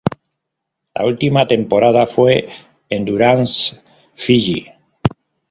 [0.95, 2.49] La última temporada fue
[2.89, 3.79] Endurance
[4.15, 4.65] Fiji.